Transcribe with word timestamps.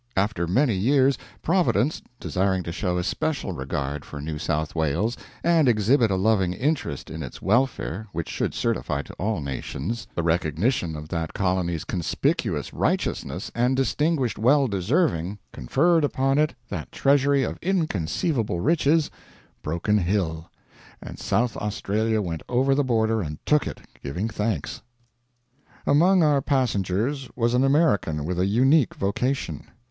After 0.17 0.47
many 0.47 0.73
years 0.73 1.15
Providence, 1.43 2.01
desiring 2.19 2.63
to 2.63 2.71
show 2.71 2.97
especial 2.97 3.53
regard 3.53 4.03
for 4.03 4.19
New 4.19 4.39
South 4.39 4.73
Wales 4.73 5.15
and 5.43 5.67
exhibit 5.69 6.09
a 6.09 6.15
loving 6.15 6.53
interest 6.53 7.11
in 7.11 7.21
its 7.21 7.39
welfare 7.39 8.07
which 8.11 8.27
should 8.27 8.55
certify 8.55 9.03
to 9.03 9.13
all 9.19 9.41
nations 9.41 10.07
the 10.15 10.23
recognition 10.23 10.95
of 10.95 11.07
that 11.09 11.35
colony's 11.35 11.83
conspicuous 11.83 12.73
righteousness 12.73 13.51
and 13.53 13.75
distinguished 13.75 14.39
well 14.39 14.67
deserving, 14.67 15.37
conferred 15.53 16.03
upon 16.03 16.39
it 16.39 16.55
that 16.67 16.91
treasury 16.91 17.43
of 17.43 17.59
inconceivable 17.61 18.59
riches, 18.59 19.11
Broken 19.61 19.99
Hill; 19.99 20.49
and 20.99 21.19
South 21.19 21.55
Australia 21.57 22.23
went 22.23 22.41
over 22.49 22.73
the 22.73 22.83
border 22.83 23.21
and 23.21 23.37
took 23.45 23.67
it, 23.67 23.81
giving 24.03 24.29
thanks. 24.29 24.81
Among 25.85 26.23
our 26.23 26.41
passengers 26.41 27.29
was 27.35 27.53
an 27.53 27.63
American 27.63 28.25
with 28.25 28.39
a 28.39 28.47
unique 28.47 28.95
vocation. 28.95 29.65